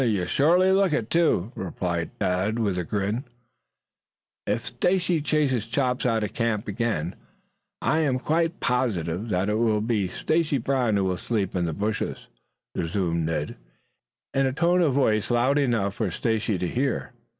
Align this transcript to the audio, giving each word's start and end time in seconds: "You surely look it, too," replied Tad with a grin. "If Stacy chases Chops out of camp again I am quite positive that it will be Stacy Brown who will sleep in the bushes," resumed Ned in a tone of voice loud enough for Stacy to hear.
"You 0.01 0.25
surely 0.25 0.71
look 0.71 0.93
it, 0.93 1.11
too," 1.11 1.51
replied 1.53 2.09
Tad 2.19 2.57
with 2.57 2.75
a 2.79 2.83
grin. 2.83 3.23
"If 4.47 4.65
Stacy 4.65 5.21
chases 5.21 5.67
Chops 5.67 6.07
out 6.07 6.23
of 6.23 6.33
camp 6.33 6.67
again 6.67 7.13
I 7.83 7.99
am 7.99 8.17
quite 8.17 8.59
positive 8.59 9.29
that 9.29 9.47
it 9.47 9.59
will 9.59 9.79
be 9.79 10.07
Stacy 10.07 10.57
Brown 10.57 10.95
who 10.97 11.03
will 11.03 11.17
sleep 11.19 11.55
in 11.55 11.65
the 11.65 11.71
bushes," 11.73 12.25
resumed 12.73 13.27
Ned 13.27 13.57
in 14.33 14.47
a 14.47 14.53
tone 14.53 14.81
of 14.81 14.93
voice 14.93 15.29
loud 15.29 15.59
enough 15.59 15.93
for 15.93 16.09
Stacy 16.09 16.57
to 16.57 16.67
hear. 16.67 17.13